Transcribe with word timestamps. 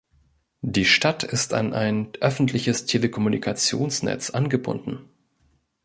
Die 0.63 0.85
Stadt 0.85 1.23
ist 1.23 1.53
an 1.53 1.75
ein 1.75 2.11
öffentliches 2.21 2.87
Telekommunikationsnetz 2.87 4.31
angebunden. 4.31 5.07